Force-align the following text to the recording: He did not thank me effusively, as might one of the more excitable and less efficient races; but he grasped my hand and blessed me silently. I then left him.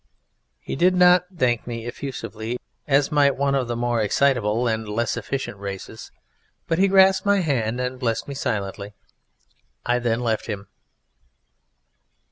He 0.59 0.75
did 0.75 0.95
not 0.95 1.27
thank 1.37 1.67
me 1.67 1.85
effusively, 1.85 2.59
as 2.87 3.11
might 3.11 3.35
one 3.37 3.53
of 3.53 3.67
the 3.67 3.75
more 3.75 4.01
excitable 4.01 4.67
and 4.67 4.89
less 4.89 5.15
efficient 5.15 5.59
races; 5.59 6.11
but 6.67 6.79
he 6.79 6.87
grasped 6.87 7.23
my 7.23 7.41
hand 7.41 7.79
and 7.79 7.99
blessed 7.99 8.27
me 8.27 8.33
silently. 8.33 8.93
I 9.85 9.99
then 9.99 10.21
left 10.21 10.47
him. 10.47 10.69